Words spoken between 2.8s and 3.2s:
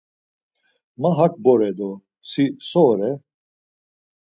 ore?